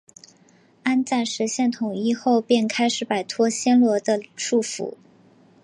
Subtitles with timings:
[0.81, 4.95] 安赞实现统一后便开始摆脱暹罗的束缚。